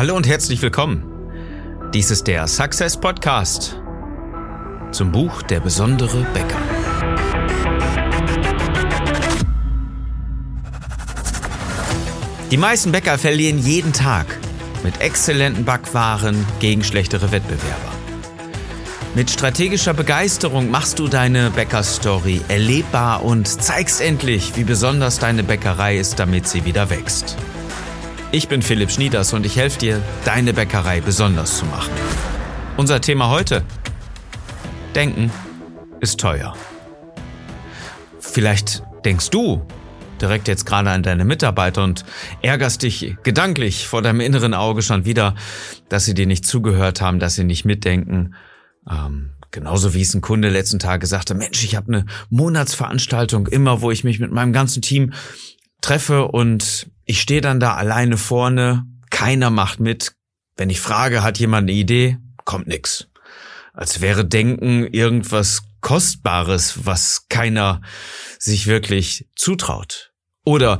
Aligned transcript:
Hallo 0.00 0.16
und 0.16 0.26
herzlich 0.26 0.62
willkommen. 0.62 1.02
Dies 1.92 2.10
ist 2.10 2.26
der 2.26 2.46
Success 2.46 2.98
Podcast 2.98 3.78
zum 4.92 5.12
Buch 5.12 5.42
Der 5.42 5.60
besondere 5.60 6.26
Bäcker. 6.32 6.56
Die 12.50 12.56
meisten 12.56 12.92
Bäcker 12.92 13.18
verlieren 13.18 13.58
jeden 13.58 13.92
Tag 13.92 14.38
mit 14.82 15.02
exzellenten 15.02 15.66
Backwaren 15.66 16.46
gegen 16.60 16.82
schlechtere 16.82 17.30
Wettbewerber. 17.30 17.92
Mit 19.14 19.30
strategischer 19.30 19.92
Begeisterung 19.92 20.70
machst 20.70 20.98
du 20.98 21.08
deine 21.08 21.50
Bäckerstory 21.50 22.40
erlebbar 22.48 23.22
und 23.22 23.46
zeigst 23.46 24.00
endlich, 24.00 24.56
wie 24.56 24.64
besonders 24.64 25.18
deine 25.18 25.42
Bäckerei 25.42 25.98
ist, 25.98 26.18
damit 26.18 26.48
sie 26.48 26.64
wieder 26.64 26.88
wächst. 26.88 27.36
Ich 28.32 28.46
bin 28.46 28.62
Philipp 28.62 28.92
Schnieders 28.92 29.32
und 29.32 29.44
ich 29.44 29.56
helfe 29.56 29.80
dir, 29.80 30.02
deine 30.24 30.52
Bäckerei 30.52 31.00
besonders 31.00 31.58
zu 31.58 31.64
machen. 31.64 31.90
Unser 32.76 33.00
Thema 33.00 33.28
heute? 33.28 33.64
Denken 34.94 35.32
ist 36.00 36.20
teuer. 36.20 36.54
Vielleicht 38.20 38.84
denkst 39.04 39.30
du 39.30 39.66
direkt 40.20 40.46
jetzt 40.46 40.64
gerade 40.64 40.90
an 40.90 41.02
deine 41.02 41.24
Mitarbeiter 41.24 41.82
und 41.82 42.04
ärgerst 42.40 42.84
dich 42.84 43.16
gedanklich 43.24 43.88
vor 43.88 44.00
deinem 44.00 44.20
inneren 44.20 44.54
Auge 44.54 44.82
schon 44.82 45.04
wieder, 45.04 45.34
dass 45.88 46.04
sie 46.04 46.14
dir 46.14 46.26
nicht 46.26 46.46
zugehört 46.46 47.00
haben, 47.00 47.18
dass 47.18 47.34
sie 47.34 47.44
nicht 47.44 47.64
mitdenken 47.64 48.36
ähm, 48.88 49.32
genauso 49.50 49.92
wie 49.92 50.02
es 50.02 50.14
ein 50.14 50.20
Kunde 50.20 50.50
letzten 50.50 50.78
Tag 50.78 51.00
gesagt 51.00 51.30
hat, 51.30 51.36
Mensch, 51.36 51.64
ich 51.64 51.74
habe 51.74 51.92
eine 51.92 52.06
Monatsveranstaltung 52.28 53.48
immer, 53.48 53.82
wo 53.82 53.90
ich 53.90 54.04
mich 54.04 54.20
mit 54.20 54.30
meinem 54.30 54.52
ganzen 54.52 54.82
Team 54.82 55.14
treffe 55.80 56.28
und 56.28 56.88
ich 57.10 57.20
stehe 57.20 57.40
dann 57.40 57.58
da 57.58 57.74
alleine 57.74 58.16
vorne, 58.16 58.84
keiner 59.10 59.50
macht 59.50 59.80
mit. 59.80 60.12
Wenn 60.56 60.70
ich 60.70 60.80
frage, 60.80 61.24
hat 61.24 61.40
jemand 61.40 61.68
eine 61.68 61.76
Idee, 61.76 62.18
kommt 62.44 62.68
nix. 62.68 63.08
Als 63.72 64.00
wäre 64.00 64.24
Denken 64.24 64.86
irgendwas 64.86 65.62
Kostbares, 65.80 66.86
was 66.86 67.26
keiner 67.28 67.80
sich 68.38 68.68
wirklich 68.68 69.26
zutraut. 69.34 70.12
Oder 70.44 70.78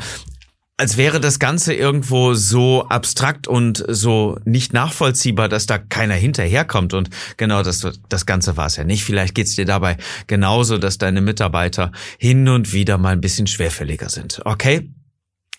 als 0.76 0.96
wäre 0.96 1.18
das 1.18 1.40
Ganze 1.40 1.74
irgendwo 1.74 2.34
so 2.34 2.86
abstrakt 2.88 3.48
und 3.48 3.84
so 3.88 4.38
nicht 4.44 4.72
nachvollziehbar, 4.72 5.48
dass 5.48 5.66
da 5.66 5.78
keiner 5.78 6.14
hinterherkommt. 6.14 6.94
Und 6.94 7.10
genau 7.38 7.64
das, 7.64 7.84
das 8.08 8.24
Ganze 8.24 8.56
war 8.56 8.66
es 8.66 8.76
ja 8.76 8.84
nicht. 8.84 9.02
Vielleicht 9.02 9.34
geht 9.34 9.48
es 9.48 9.56
dir 9.56 9.64
dabei 9.64 9.96
genauso, 10.28 10.78
dass 10.78 10.96
deine 10.96 11.22
Mitarbeiter 11.22 11.90
hin 12.18 12.48
und 12.48 12.72
wieder 12.72 12.98
mal 12.98 13.14
ein 13.14 13.20
bisschen 13.20 13.48
schwerfälliger 13.48 14.08
sind. 14.08 14.42
Okay? 14.44 14.92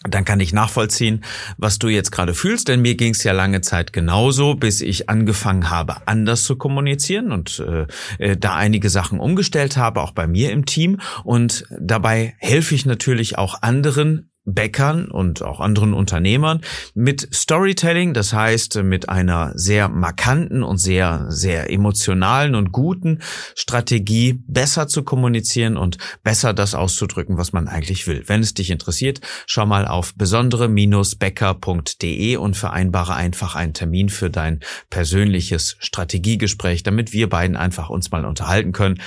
Dann 0.10 0.26
kann 0.26 0.40
ich 0.40 0.52
nachvollziehen, 0.52 1.24
was 1.58 1.78
du 1.78 1.88
jetzt 1.88 2.12
gerade 2.12 2.34
fühlst, 2.34 2.68
denn 2.68 2.82
mir 2.82 2.96
ging 2.96 3.14
es 3.14 3.24
ja 3.24 3.34
lange 3.34 3.62
Zeit 3.62 3.94
genauso, 3.94 4.56
bis 4.56 4.82
ich 4.82 5.10
angefangen 5.10 5.70
habe, 5.70 6.08
anders 6.08 6.44
zu 6.44 6.56
kommunizieren 6.56 7.32
und 7.32 7.60
äh, 7.60 7.86
äh, 8.18 8.38
da 8.38 8.56
einige 8.56 8.90
Sachen 8.90 9.20
umgestellt 9.20 9.78
habe, 9.78 10.02
auch 10.02 10.12
bei 10.12 10.26
mir 10.26 10.52
im 10.52 10.66
Team. 10.66 11.00
Und 11.24 11.66
dabei 11.80 12.34
helfe 12.40 12.74
ich 12.74 12.86
natürlich 12.88 13.38
auch 13.38 13.62
anderen 13.62 14.31
Bäckern 14.46 15.12
und 15.12 15.44
auch 15.44 15.60
anderen 15.60 15.94
Unternehmern 15.94 16.62
mit 16.96 17.30
Storytelling, 17.34 18.14
das 18.14 18.32
heißt 18.34 18.82
mit 18.84 19.08
einer 19.08 19.52
sehr 19.56 19.88
markanten 19.88 20.64
und 20.64 20.78
sehr, 20.78 21.28
sehr 21.30 21.72
emotionalen 21.72 22.56
und 22.56 22.72
guten 22.72 23.20
Strategie 23.56 24.42
besser 24.48 24.88
zu 24.88 25.04
kommunizieren 25.04 25.78
und 25.78 26.00
besser 26.24 26.54
das 26.54 26.74
auszudrücken, 26.74 27.38
was 27.38 27.54
man 27.54 27.68
eigentlich 27.68 28.08
will. 28.08 28.24
Wenn 28.26 28.42
es 28.42 28.56
dich 28.56 28.72
interessiert, 28.72 29.22
schau 29.46 29.68
mal 29.68 29.88
auf 29.88 30.16
besondere-bäcker.de 30.16 32.38
und 32.38 32.58
vereinbare 32.58 33.14
einfach 33.14 33.54
einen 33.56 33.74
Termin 33.74 34.10
für 34.10 34.32
dein 34.32 34.62
persönliches 34.90 35.78
Strategiegespräch, 35.80 36.84
damit 36.84 37.14
wir 37.14 37.30
beiden 37.30 37.56
einfach 37.56 37.90
uns 37.90 38.12
mal 38.12 38.26
unterhalten 38.26 38.72
können 38.72 39.00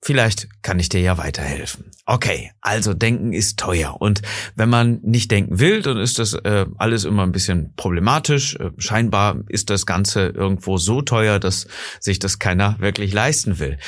Vielleicht 0.00 0.48
kann 0.62 0.78
ich 0.78 0.88
dir 0.88 1.00
ja 1.00 1.18
weiterhelfen. 1.18 1.90
Okay, 2.06 2.52
also 2.60 2.94
denken 2.94 3.32
ist 3.32 3.58
teuer. 3.58 4.00
Und 4.00 4.22
wenn 4.54 4.68
man 4.68 5.00
nicht 5.02 5.30
denken 5.30 5.58
will, 5.58 5.82
dann 5.82 5.98
ist 5.98 6.20
das 6.20 6.34
äh, 6.34 6.66
alles 6.78 7.04
immer 7.04 7.24
ein 7.24 7.32
bisschen 7.32 7.74
problematisch. 7.74 8.54
Äh, 8.54 8.70
scheinbar 8.78 9.40
ist 9.48 9.70
das 9.70 9.86
Ganze 9.86 10.28
irgendwo 10.28 10.78
so 10.78 11.02
teuer, 11.02 11.40
dass 11.40 11.66
sich 11.98 12.20
das 12.20 12.38
keiner 12.38 12.78
wirklich 12.78 13.12
leisten 13.12 13.58
will. 13.58 13.78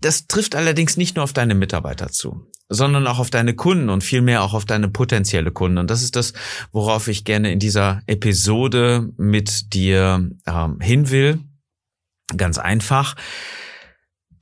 Das 0.00 0.28
trifft 0.28 0.54
allerdings 0.54 0.96
nicht 0.96 1.16
nur 1.16 1.24
auf 1.24 1.32
deine 1.32 1.56
Mitarbeiter 1.56 2.10
zu, 2.10 2.46
sondern 2.68 3.08
auch 3.08 3.18
auf 3.18 3.30
deine 3.30 3.54
Kunden 3.54 3.90
und 3.90 4.04
vielmehr 4.04 4.44
auch 4.44 4.54
auf 4.54 4.64
deine 4.64 4.88
potenzielle 4.88 5.50
Kunden. 5.50 5.78
Und 5.78 5.90
das 5.90 6.02
ist 6.02 6.14
das, 6.14 6.32
worauf 6.70 7.08
ich 7.08 7.24
gerne 7.24 7.50
in 7.50 7.58
dieser 7.58 8.02
Episode 8.06 9.10
mit 9.16 9.74
dir 9.74 10.30
ähm, 10.46 10.78
hin 10.80 11.10
will. 11.10 11.40
Ganz 12.36 12.58
einfach 12.58 13.16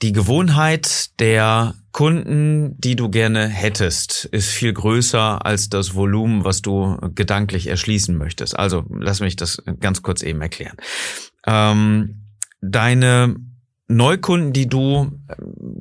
die 0.02 0.12
Gewohnheit 0.12 1.18
der 1.20 1.74
Kunden, 1.92 2.80
die 2.80 2.94
du 2.94 3.08
gerne 3.08 3.48
hättest, 3.48 4.26
ist 4.26 4.48
viel 4.48 4.72
größer 4.72 5.44
als 5.44 5.68
das 5.68 5.94
Volumen, 5.94 6.44
was 6.44 6.62
du 6.62 6.96
gedanklich 7.14 7.66
erschließen 7.66 8.16
möchtest. 8.16 8.56
Also 8.56 8.84
lass 8.90 9.20
mich 9.20 9.34
das 9.34 9.62
ganz 9.80 10.02
kurz 10.02 10.22
eben 10.22 10.40
erklären. 10.40 10.76
Ähm, 11.46 12.28
deine 12.60 13.34
Neukunden, 13.88 14.52
die 14.52 14.68
du 14.68 15.10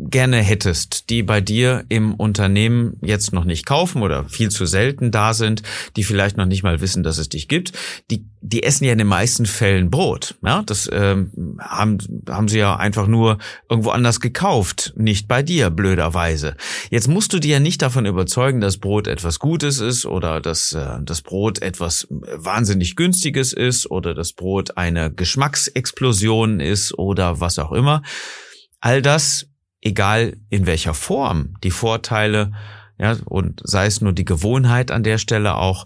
gerne 0.09 0.37
hättest, 0.37 1.09
die 1.09 1.23
bei 1.23 1.41
dir 1.41 1.85
im 1.89 2.13
Unternehmen 2.13 2.97
jetzt 3.01 3.33
noch 3.33 3.45
nicht 3.45 3.65
kaufen 3.65 4.01
oder 4.01 4.25
viel 4.25 4.49
zu 4.49 4.65
selten 4.65 5.11
da 5.11 5.33
sind, 5.33 5.63
die 5.95 6.03
vielleicht 6.03 6.37
noch 6.37 6.45
nicht 6.45 6.63
mal 6.63 6.81
wissen, 6.81 7.03
dass 7.03 7.17
es 7.17 7.29
dich 7.29 7.47
gibt, 7.47 7.71
die, 8.11 8.25
die 8.41 8.63
essen 8.63 8.85
ja 8.85 8.91
in 8.91 8.97
den 8.97 9.07
meisten 9.07 9.45
Fällen 9.45 9.89
Brot. 9.89 10.35
Ja, 10.43 10.63
das 10.65 10.89
ähm, 10.91 11.57
haben, 11.59 11.97
haben 12.29 12.47
sie 12.47 12.59
ja 12.59 12.75
einfach 12.75 13.07
nur 13.07 13.37
irgendwo 13.69 13.91
anders 13.91 14.19
gekauft, 14.19 14.93
nicht 14.95 15.27
bei 15.27 15.43
dir, 15.43 15.69
blöderweise. 15.69 16.55
Jetzt 16.89 17.07
musst 17.07 17.33
du 17.33 17.39
dir 17.39 17.53
ja 17.53 17.59
nicht 17.59 17.81
davon 17.81 18.05
überzeugen, 18.05 18.61
dass 18.61 18.77
Brot 18.77 19.07
etwas 19.07 19.39
Gutes 19.39 19.79
ist 19.79 20.05
oder 20.05 20.41
dass 20.41 20.73
äh, 20.73 20.99
das 21.03 21.21
Brot 21.21 21.61
etwas 21.61 22.07
wahnsinnig 22.09 22.95
Günstiges 22.95 23.53
ist 23.53 23.89
oder 23.89 24.13
das 24.13 24.33
Brot 24.33 24.77
eine 24.77 25.11
Geschmacksexplosion 25.11 26.59
ist 26.59 26.97
oder 26.97 27.39
was 27.39 27.59
auch 27.59 27.71
immer. 27.71 28.01
All 28.79 29.01
das, 29.01 29.47
egal 29.81 30.38
in 30.49 30.65
welcher 30.65 30.93
Form, 30.93 31.55
die 31.63 31.71
Vorteile, 31.71 32.51
ja, 32.99 33.15
und 33.25 33.61
sei 33.63 33.85
es 33.85 34.01
nur 34.01 34.13
die 34.13 34.25
Gewohnheit 34.25 34.91
an 34.91 35.03
der 35.03 35.17
Stelle 35.17 35.55
auch, 35.55 35.85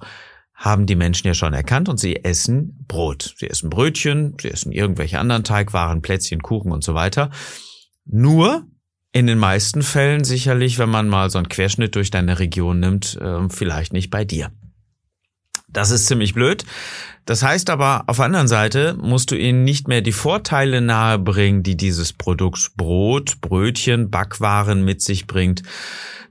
haben 0.53 0.85
die 0.85 0.95
Menschen 0.95 1.27
ja 1.27 1.33
schon 1.33 1.53
erkannt 1.53 1.89
und 1.89 1.99
sie 1.99 2.23
essen 2.23 2.85
Brot. 2.87 3.33
Sie 3.37 3.49
essen 3.49 3.69
Brötchen, 3.69 4.35
sie 4.39 4.49
essen 4.51 4.71
irgendwelche 4.71 5.19
anderen 5.19 5.43
Teigwaren, 5.43 6.01
Plätzchen, 6.01 6.41
Kuchen 6.43 6.71
und 6.71 6.83
so 6.83 6.93
weiter. 6.93 7.31
Nur 8.05 8.67
in 9.11 9.27
den 9.27 9.39
meisten 9.39 9.81
Fällen 9.81 10.23
sicherlich, 10.23 10.77
wenn 10.77 10.89
man 10.89 11.09
mal 11.09 11.29
so 11.29 11.39
einen 11.39 11.49
Querschnitt 11.49 11.95
durch 11.95 12.11
deine 12.11 12.39
Region 12.39 12.79
nimmt, 12.79 13.17
ähm, 13.21 13.49
vielleicht 13.49 13.91
nicht 13.91 14.09
bei 14.09 14.23
dir. 14.23 14.51
Das 15.73 15.91
ist 15.91 16.07
ziemlich 16.07 16.33
blöd. 16.33 16.65
Das 17.25 17.43
heißt 17.43 17.69
aber, 17.69 18.03
auf 18.07 18.17
der 18.17 18.25
anderen 18.25 18.47
Seite 18.47 18.95
musst 18.99 19.31
du 19.31 19.35
ihnen 19.35 19.63
nicht 19.63 19.87
mehr 19.87 20.01
die 20.01 20.11
Vorteile 20.11 20.81
nahebringen, 20.81 21.63
die 21.63 21.77
dieses 21.77 22.13
Produkt 22.13 22.71
Brot, 22.75 23.41
Brötchen, 23.41 24.09
Backwaren 24.09 24.83
mit 24.83 25.01
sich 25.01 25.27
bringt. 25.27 25.61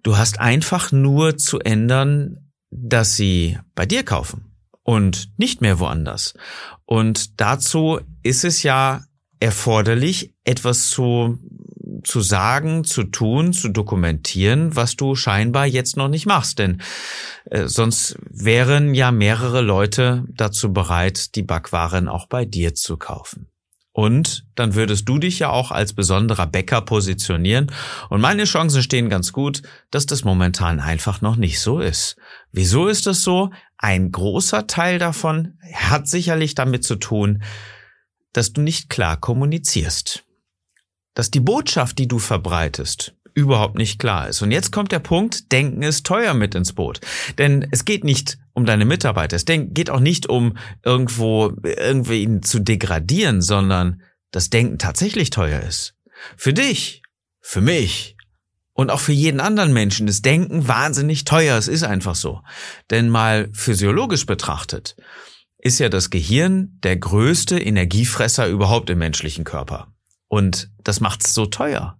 Du 0.02 0.16
hast 0.16 0.40
einfach 0.40 0.92
nur 0.92 1.36
zu 1.36 1.60
ändern, 1.60 2.50
dass 2.70 3.16
sie 3.16 3.58
bei 3.74 3.86
dir 3.86 4.02
kaufen 4.02 4.52
und 4.82 5.30
nicht 5.36 5.60
mehr 5.60 5.78
woanders. 5.78 6.34
Und 6.86 7.40
dazu 7.40 8.00
ist 8.22 8.44
es 8.44 8.62
ja 8.62 9.04
erforderlich, 9.38 10.34
etwas 10.44 10.90
zu 10.90 11.38
zu 12.04 12.20
sagen, 12.20 12.84
zu 12.84 13.04
tun, 13.04 13.52
zu 13.52 13.68
dokumentieren, 13.68 14.76
was 14.76 14.96
du 14.96 15.14
scheinbar 15.14 15.66
jetzt 15.66 15.96
noch 15.96 16.08
nicht 16.08 16.26
machst. 16.26 16.58
Denn 16.58 16.80
äh, 17.46 17.66
sonst 17.66 18.16
wären 18.28 18.94
ja 18.94 19.10
mehrere 19.10 19.60
Leute 19.60 20.24
dazu 20.28 20.72
bereit, 20.72 21.34
die 21.34 21.42
Backwaren 21.42 22.08
auch 22.08 22.26
bei 22.26 22.44
dir 22.44 22.74
zu 22.74 22.96
kaufen. 22.96 23.48
Und 23.92 24.46
dann 24.54 24.74
würdest 24.74 25.08
du 25.08 25.18
dich 25.18 25.40
ja 25.40 25.50
auch 25.50 25.72
als 25.72 25.92
besonderer 25.92 26.46
Bäcker 26.46 26.80
positionieren. 26.80 27.72
Und 28.08 28.20
meine 28.20 28.44
Chancen 28.44 28.82
stehen 28.82 29.10
ganz 29.10 29.32
gut, 29.32 29.62
dass 29.90 30.06
das 30.06 30.24
momentan 30.24 30.78
einfach 30.80 31.20
noch 31.20 31.36
nicht 31.36 31.60
so 31.60 31.80
ist. 31.80 32.16
Wieso 32.52 32.86
ist 32.86 33.06
das 33.06 33.22
so? 33.22 33.50
Ein 33.76 34.12
großer 34.12 34.66
Teil 34.66 34.98
davon 34.98 35.58
hat 35.74 36.06
sicherlich 36.06 36.54
damit 36.54 36.84
zu 36.84 36.96
tun, 36.96 37.42
dass 38.32 38.52
du 38.52 38.60
nicht 38.60 38.90
klar 38.90 39.16
kommunizierst 39.16 40.24
dass 41.20 41.30
die 41.30 41.40
Botschaft, 41.40 41.98
die 41.98 42.08
du 42.08 42.18
verbreitest, 42.18 43.14
überhaupt 43.34 43.76
nicht 43.76 43.98
klar 43.98 44.30
ist. 44.30 44.40
Und 44.40 44.52
jetzt 44.52 44.72
kommt 44.72 44.90
der 44.90 45.00
Punkt, 45.00 45.52
Denken 45.52 45.82
ist 45.82 46.06
teuer 46.06 46.32
mit 46.32 46.54
ins 46.54 46.72
Boot. 46.72 47.02
Denn 47.36 47.68
es 47.70 47.84
geht 47.84 48.04
nicht 48.04 48.38
um 48.54 48.64
deine 48.64 48.86
Mitarbeiter, 48.86 49.36
es 49.36 49.44
geht 49.44 49.90
auch 49.90 50.00
nicht 50.00 50.30
um 50.30 50.56
irgendwo 50.82 51.52
irgendwie 51.62 52.22
ihn 52.22 52.42
zu 52.42 52.58
degradieren, 52.58 53.42
sondern 53.42 54.00
das 54.30 54.48
Denken 54.48 54.78
tatsächlich 54.78 55.28
teuer 55.28 55.60
ist. 55.60 55.92
Für 56.38 56.54
dich, 56.54 57.02
für 57.42 57.60
mich 57.60 58.16
und 58.72 58.88
auch 58.88 59.00
für 59.00 59.12
jeden 59.12 59.40
anderen 59.40 59.74
Menschen 59.74 60.08
ist 60.08 60.24
Denken 60.24 60.68
wahnsinnig 60.68 61.26
teuer. 61.26 61.58
Es 61.58 61.68
ist 61.68 61.82
einfach 61.82 62.14
so. 62.14 62.40
Denn 62.88 63.10
mal 63.10 63.50
physiologisch 63.52 64.24
betrachtet, 64.24 64.96
ist 65.58 65.80
ja 65.80 65.90
das 65.90 66.08
Gehirn 66.08 66.78
der 66.82 66.96
größte 66.96 67.58
Energiefresser 67.60 68.48
überhaupt 68.48 68.88
im 68.88 69.00
menschlichen 69.00 69.44
Körper. 69.44 69.92
Und 70.30 70.70
das 70.84 71.00
macht's 71.00 71.34
so 71.34 71.44
teuer. 71.44 71.98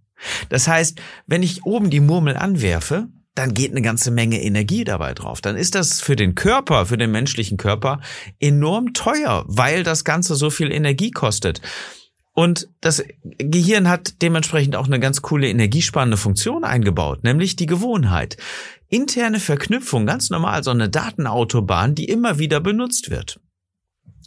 Das 0.51 0.69
heißt, 0.69 1.01
wenn 1.27 1.43
ich 1.43 1.65
oben 1.65 1.91
die 1.91 1.99
Murmel 1.99 2.37
anwerfe, 2.37 3.09
dann 3.35 3.55
geht 3.55 3.73
eine 3.73 3.83
ganze 3.83 4.13
Menge 4.13 4.41
Energie 4.41 4.85
dabei 4.85 5.15
drauf. 5.15 5.41
Dann 5.41 5.57
ist 5.57 5.75
das 5.75 6.01
für 6.01 6.15
den 6.15 6.37
Körper, 6.37 6.87
für 6.87 6.97
den 6.97 7.11
menschlichen 7.11 7.57
Körper 7.57 8.01
enorm 8.39 8.93
teuer, 8.93 9.45
weil 9.49 9.83
das 9.83 10.05
Ganze 10.05 10.37
so 10.37 10.49
viel 10.49 10.71
Energie 10.71 11.11
kostet. 11.11 11.61
Und 12.33 12.69
das 12.81 13.03
Gehirn 13.25 13.89
hat 13.89 14.23
dementsprechend 14.23 14.77
auch 14.77 14.87
eine 14.87 15.01
ganz 15.01 15.23
coole 15.23 15.49
energiespannende 15.49 16.17
Funktion 16.17 16.63
eingebaut, 16.63 17.25
nämlich 17.25 17.57
die 17.57 17.67
Gewohnheit. 17.67 18.37
Interne 18.89 19.41
Verknüpfung, 19.41 20.07
ganz 20.07 20.31
normal, 20.31 20.63
so 20.63 20.71
eine 20.71 20.89
Datenautobahn, 20.89 21.97
die 21.97 22.05
immer 22.05 22.39
wieder 22.39 22.61
benutzt 22.61 23.11
wird. 23.11 23.41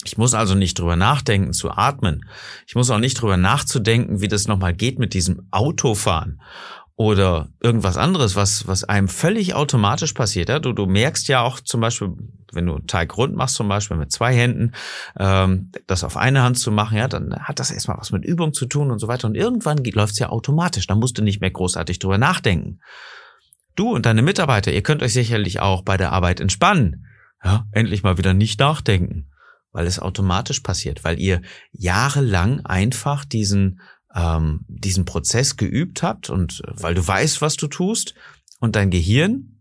Ich 0.06 0.18
muss 0.18 0.34
also 0.34 0.56
nicht 0.56 0.80
drüber 0.80 0.95
nachdenken 0.95 1.54
zu 1.54 1.72
atmen. 1.72 2.25
Ich 2.68 2.75
muss 2.75 2.90
auch 2.90 3.00
nicht 3.00 3.22
drüber 3.22 3.38
nachzudenken, 3.38 4.22
wie 4.22 4.28
das 4.28 4.48
nochmal 4.48 4.74
geht 4.74 5.00
mit 5.00 5.13
diesem 5.13 5.48
Autofahren 5.51 6.42
oder 6.95 7.50
irgendwas 7.60 7.98
anderes, 7.98 8.36
was, 8.36 8.68
was 8.68 8.84
einem 8.84 9.07
völlig 9.07 9.56
automatisch 9.56 10.13
passiert. 10.13 10.50
Ja? 10.50 10.60
Du, 10.60 10.74
du 10.74 10.86
merkst 10.86 11.28
ja 11.28 11.42
auch 11.42 11.60
zum 11.60 11.81
Beispiel, 11.81 12.12
wenn 12.51 12.68
du 12.68 12.80
Teig 12.80 13.18
rund 13.18 13.36
machst, 13.36 13.56
zum 13.56 13.68
Beispiel 13.68 13.98
mit 13.98 14.12
zwei 14.12 14.36
Händen, 14.36 14.74
ähm, 15.18 15.72
das 15.88 16.04
auf 16.04 16.18
eine 16.18 16.44
Hand 16.44 16.60
zu 16.60 16.72
machen, 16.72 16.98
ja, 16.98 17.07
dann 17.07 17.36
hat 17.36 17.60
das 17.60 17.72
erstmal 17.72 17.98
was 17.98 18.12
mit 18.12 18.24
Übung 18.24 18.54
zu 18.54 18.68
tun 18.68 18.92
und 18.92 19.00
so 19.00 19.07
weiter. 19.07 19.28
Und 19.28 19.36
irgendwann 19.36 19.84
läuft 19.84 20.13
es 20.13 20.19
ja 20.19 20.30
automatisch. 20.30 20.86
Da 20.86 20.95
musst 20.95 21.18
du 21.18 21.24
nicht 21.24 21.42
mehr 21.42 21.51
großartig 21.51 21.98
drüber 21.98 22.19
nachdenken. 22.19 22.80
Du 23.75 23.92
und 23.92 24.06
deine 24.06 24.22
Mitarbeiter, 24.22 24.72
ihr 24.72 24.84
könnt 24.84 25.01
euch 25.01 25.13
sicherlich 25.13 25.62
auch 25.62 25.81
bei 25.81 25.98
der 25.98 26.12
Arbeit 26.12 26.40
entspannen. 26.40 27.07
Ja, 27.44 27.66
endlich 27.72 28.04
mal 28.04 28.18
wieder 28.18 28.34
nicht 28.36 28.60
nachdenken, 28.60 29.28
weil 29.73 29.85
es 29.87 29.99
automatisch 29.99 30.61
passiert, 30.61 31.03
weil 31.03 31.19
ihr 31.19 31.41
jahrelang 31.71 32.65
einfach 32.65 33.25
diesen 33.25 33.81
ähm, 34.15 34.61
diesen 34.67 35.05
Prozess 35.05 35.57
geübt 35.57 36.03
habt 36.03 36.29
und 36.29 36.61
weil 36.67 36.93
du 36.93 37.05
weißt, 37.05 37.41
was 37.41 37.57
du 37.57 37.67
tust 37.67 38.13
und 38.59 38.75
dein 38.75 38.91
Gehirn 38.91 39.59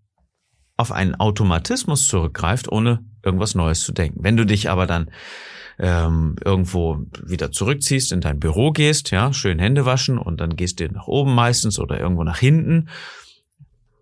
auf 0.76 0.92
einen 0.92 1.14
Automatismus 1.14 2.06
zurückgreift, 2.06 2.70
ohne 2.70 3.04
irgendwas 3.24 3.54
Neues 3.54 3.80
zu 3.80 3.92
denken. 3.92 4.22
Wenn 4.22 4.36
du 4.36 4.44
dich 4.44 4.68
aber 4.68 4.86
dann 4.86 5.10
ähm, 5.78 6.36
irgendwo 6.44 6.98
wieder 7.24 7.50
zurückziehst, 7.50 8.12
in 8.12 8.20
dein 8.20 8.40
Büro 8.40 8.72
gehst, 8.72 9.10
ja, 9.10 9.32
schön 9.32 9.58
Hände 9.58 9.84
waschen 9.86 10.18
und 10.18 10.40
dann 10.40 10.56
gehst 10.56 10.80
du 10.80 10.88
nach 10.88 11.06
oben 11.06 11.34
meistens 11.34 11.78
oder 11.78 11.98
irgendwo 11.98 12.24
nach 12.24 12.38
hinten 12.38 12.88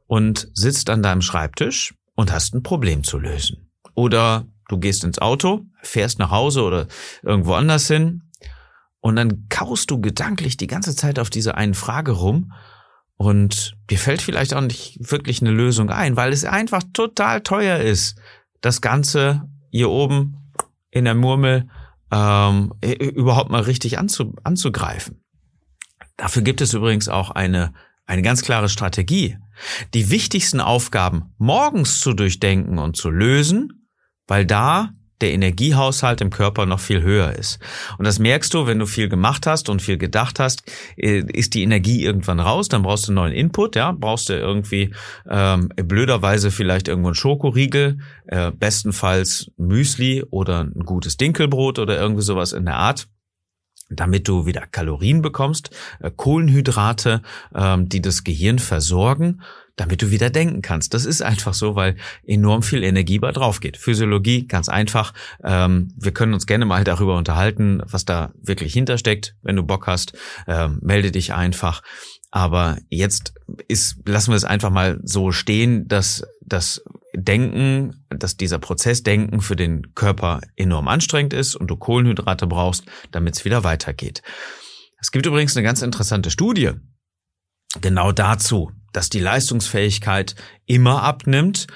und 0.07 0.49
sitzt 0.55 0.91
an 0.91 1.03
deinem 1.03 1.23
Schreibtisch 1.23 1.95
und 2.15 2.33
hast 2.33 2.55
ein 2.55 2.63
Problem 2.63 3.05
zu 3.05 3.19
lösen. 3.19 3.71
Oder 3.95 4.47
du 4.71 4.79
gehst 4.79 5.05
ins 5.05 5.19
Auto, 5.19 5.67
fährst 5.83 6.19
nach 6.19 6.31
Hause 6.31 6.63
oder 6.63 6.87
irgendwo 7.23 7.55
anders 7.55 7.87
hin 7.87 8.23
und 9.01 9.17
dann 9.17 9.49
kaust 9.49 9.91
du 9.91 10.01
gedanklich 10.01 10.57
die 10.57 10.67
ganze 10.67 10.95
Zeit 10.95 11.19
auf 11.19 11.31
diese 11.31 11.57
einen 11.57 11.75
Frage 11.75 12.13
rum 12.13 12.53
und 13.17 13.77
dir 13.91 13.99
fällt 13.99 14.23
vielleicht 14.23 14.55
auch 14.55 14.61
nicht 14.61 14.99
wirklich 15.11 15.43
eine 15.43 15.51
Lösung 15.51 15.91
ein, 15.91 16.17
weil 16.17 16.33
es 16.33 16.45
einfach 16.45 16.83
total 16.93 17.43
teuer 17.43 17.79
ist, 17.79 18.19
das 18.61 18.81
Ganze 18.81 19.49
hier 19.71 19.91
oben 19.91 20.53
in 20.91 21.05
der 21.05 21.15
Murmel 21.15 21.69
ähm, 22.11 22.73
überhaupt 22.81 23.51
mal 23.51 23.63
richtig 23.63 23.99
anzu, 23.99 24.35
anzugreifen. 24.43 25.23
Dafür 26.17 26.43
gibt 26.43 26.61
es 26.61 26.75
übrigens 26.75 27.09
auch 27.09 27.31
eine, 27.31 27.73
eine 28.07 28.23
ganz 28.23 28.43
klare 28.43 28.69
Strategie. 28.69 29.39
Die 29.95 30.11
wichtigsten 30.11 30.61
Aufgaben 30.61 31.35
morgens 31.39 32.01
zu 32.01 32.13
durchdenken 32.13 32.79
und 32.79 32.97
zu 32.97 33.11
lösen, 33.11 33.80
weil 34.31 34.47
da 34.47 34.91
der 35.21 35.33
Energiehaushalt 35.33 36.21
im 36.21 36.31
Körper 36.31 36.65
noch 36.67 36.81
viel 36.81 37.03
höher 37.03 37.35
ist. 37.35 37.59
Und 37.99 38.07
das 38.07 38.19
merkst 38.19 38.55
du, 38.55 38.67
wenn 38.67 38.79
du 38.79 38.87
viel 38.87 39.09
gemacht 39.09 39.47
hast 39.47 39.69
und 39.69 39.83
viel 39.83 39.99
gedacht 39.99 40.39
hast, 40.39 40.63
äh, 40.97 41.23
ist 41.33 41.55
die 41.55 41.63
Energie 41.63 42.05
irgendwann 42.05 42.41
raus, 42.41 42.69
dann 42.69 42.83
brauchst 42.83 43.09
du 43.09 43.13
neuen 43.13 43.33
Input, 43.33 43.77
ja, 43.77 43.93
brauchst 43.93 44.29
du 44.29 44.35
irgendwie 44.35 44.95
ähm, 45.29 45.69
blöderweise 45.77 46.51
vielleicht 46.51 46.89
irgendwo 46.89 47.09
einen 47.09 47.17
Schokoriegel, 47.17 47.99
äh, 48.29 48.51
bestenfalls 48.53 49.51
Müsli 49.57 50.25
oder 50.31 50.61
ein 50.61 50.85
gutes 50.85 51.17
Dinkelbrot 51.17 51.79
oder 51.79 51.99
irgendwie 51.99 52.23
sowas 52.23 52.53
in 52.53 52.65
der 52.65 52.77
Art 52.77 53.09
damit 53.93 54.29
du 54.29 54.47
wieder 54.47 54.69
Kalorien 54.69 55.21
bekommst, 55.21 55.71
äh, 55.99 56.13
Kohlenhydrate, 56.15 57.23
ähm, 57.53 57.89
die 57.89 58.01
das 58.01 58.23
Gehirn 58.23 58.61
versorgen 58.61 59.41
damit 59.81 60.03
du 60.03 60.11
wieder 60.11 60.29
denken 60.29 60.61
kannst. 60.61 60.93
Das 60.93 61.07
ist 61.07 61.23
einfach 61.23 61.55
so, 61.55 61.75
weil 61.75 61.97
enorm 62.27 62.63
viel 62.63 62.85
Energie 62.85 63.19
bei 63.19 63.33
drauf 63.33 63.61
geht. 63.61 63.79
Physiologie, 63.79 64.47
ganz 64.47 64.69
einfach. 64.69 65.15
Ähm, 65.43 65.95
wir 65.97 66.13
können 66.13 66.35
uns 66.35 66.47
gerne 66.47 66.67
mal 66.67 66.85
darüber 66.85 67.17
unterhalten, 67.17 67.81
was 67.87 68.05
da 68.05 68.31
wirklich 68.43 68.75
hintersteckt. 68.75 69.37
Wenn 69.41 69.57
du 69.57 69.63
Bock 69.63 69.87
hast, 69.87 70.13
ähm, 70.47 70.81
melde 70.83 71.11
dich 71.11 71.33
einfach. 71.33 71.83
Aber 72.31 72.77
jetzt 72.91 73.33
ist, 73.69 74.07
lassen 74.07 74.33
wir 74.33 74.37
es 74.37 74.45
einfach 74.45 74.69
mal 74.69 75.01
so 75.03 75.33
stehen, 75.33 75.89
dass 75.89 76.27
das 76.43 76.85
Denken, 77.17 78.05
dass 78.11 78.37
dieser 78.37 78.59
Prozess 78.59 79.03
Denken 79.03 79.41
für 79.41 79.57
den 79.57 79.95
Körper 79.95 80.43
enorm 80.57 80.89
anstrengend 80.89 81.33
ist 81.33 81.57
und 81.57 81.69
du 81.69 81.77
Kohlenhydrate 81.79 82.47
brauchst, 82.47 82.85
damit 83.13 83.37
es 83.37 83.47
wieder 83.47 83.65
weitergeht. 83.65 84.21
Es 85.01 85.11
gibt 85.11 85.25
übrigens 85.25 85.57
eine 85.57 85.65
ganz 85.65 85.81
interessante 85.81 86.31
Studie 86.31 86.73
genau 87.81 88.13
dazu 88.13 88.73
dass 88.93 89.09
die 89.09 89.21
Leistungsfähigkeit 89.21 90.35
immer 90.67 91.03
abnimmt, 91.03 91.67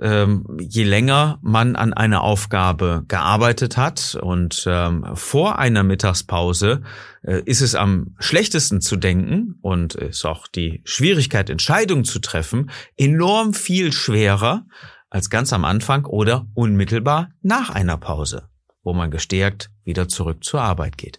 ähm, 0.00 0.44
je 0.60 0.84
länger 0.84 1.38
man 1.42 1.76
an 1.76 1.92
einer 1.92 2.22
Aufgabe 2.22 3.04
gearbeitet 3.08 3.76
hat. 3.76 4.16
Und 4.20 4.64
ähm, 4.66 5.04
vor 5.14 5.58
einer 5.58 5.82
Mittagspause 5.82 6.82
äh, 7.22 7.42
ist 7.44 7.60
es 7.60 7.74
am 7.74 8.14
schlechtesten 8.18 8.80
zu 8.80 8.96
denken 8.96 9.56
und 9.62 9.94
ist 9.94 10.24
auch 10.24 10.46
die 10.48 10.82
Schwierigkeit, 10.84 11.50
Entscheidungen 11.50 12.04
zu 12.04 12.18
treffen, 12.18 12.70
enorm 12.96 13.54
viel 13.54 13.92
schwerer 13.92 14.66
als 15.10 15.30
ganz 15.30 15.52
am 15.52 15.64
Anfang 15.64 16.06
oder 16.06 16.46
unmittelbar 16.54 17.30
nach 17.40 17.70
einer 17.70 17.96
Pause, 17.96 18.48
wo 18.82 18.92
man 18.92 19.10
gestärkt 19.10 19.70
wieder 19.84 20.08
zurück 20.08 20.42
zur 20.42 20.60
Arbeit 20.60 20.98
geht. 20.98 21.18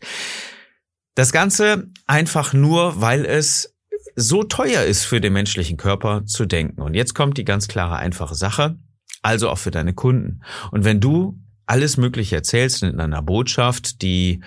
Das 1.14 1.32
Ganze 1.32 1.88
einfach 2.08 2.52
nur, 2.52 3.00
weil 3.00 3.26
es 3.26 3.75
so 4.16 4.44
teuer 4.44 4.84
ist 4.84 5.04
für 5.04 5.22
den 5.22 5.34
menschlichen 5.34 5.78
Körper 5.78 6.26
zu 6.26 6.46
denken. 6.46 6.82
Und 6.82 6.94
jetzt 6.94 7.14
kommt 7.14 7.38
die 7.38 7.46
ganz 7.46 7.68
klare, 7.68 7.98
einfache 7.98 8.36
Sache, 8.36 8.78
also 9.22 9.50
auch 9.50 9.58
für 9.58 9.72
deine 9.72 9.94
Kunden. 9.94 10.42
Und 10.72 10.86
wenn 10.86 11.02
du 11.02 11.40
alles 11.66 11.98
Mögliche 11.98 12.36
erzählst 12.36 12.84
in 12.84 13.00
einer 13.00 13.22
Botschaft, 13.22 14.02
die 14.02 14.44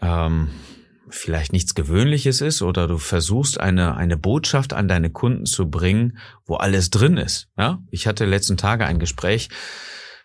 ähm, 0.00 0.48
vielleicht 1.08 1.52
nichts 1.52 1.74
Gewöhnliches 1.74 2.40
ist 2.40 2.62
oder 2.62 2.86
du 2.86 2.98
versuchst 2.98 3.60
eine, 3.60 3.96
eine 3.96 4.16
Botschaft 4.16 4.72
an 4.72 4.88
deine 4.88 5.10
Kunden 5.10 5.46
zu 5.46 5.68
bringen, 5.68 6.18
wo 6.46 6.54
alles 6.54 6.90
drin 6.90 7.16
ist. 7.16 7.48
Ja? 7.56 7.82
Ich 7.90 8.06
hatte 8.06 8.24
letzten 8.24 8.56
Tage 8.56 8.86
ein 8.86 8.98
Gespräch 8.98 9.48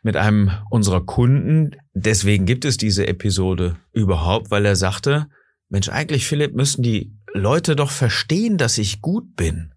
mit 0.04 0.16
einem 0.16 0.52
unserer 0.70 1.06
Kunden. 1.06 1.72
Deswegen 1.94 2.46
gibt 2.46 2.66
es 2.66 2.78
diese 2.78 3.08
Episode 3.08 3.78
überhaupt, 3.92 4.52
weil 4.52 4.66
er 4.66 4.76
sagte, 4.76 5.28
Mensch, 5.70 5.90
eigentlich 5.90 6.26
Philipp 6.26 6.56
müssen 6.56 6.82
die 6.84 7.17
Leute 7.34 7.76
doch 7.76 7.92
verstehen, 7.92 8.58
dass 8.58 8.78
ich 8.78 9.02
gut 9.02 9.36
bin. 9.36 9.74